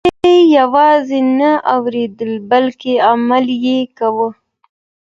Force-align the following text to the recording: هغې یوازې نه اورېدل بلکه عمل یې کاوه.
هغې 0.07 0.35
یوازې 0.57 1.19
نه 1.39 1.51
اورېدل 1.75 2.31
بلکه 2.51 2.91
عمل 3.09 3.45
یې 3.65 3.79
کاوه. 3.97 4.29